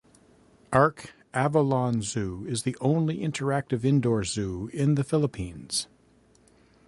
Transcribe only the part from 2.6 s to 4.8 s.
the only interactive indoor zoo